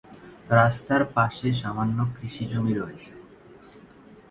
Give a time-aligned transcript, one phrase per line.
[0.51, 3.11] রাস্তার পাশে সামান্য কৃষি জমি রয়েছে।